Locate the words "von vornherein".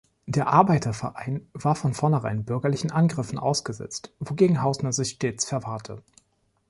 1.75-2.43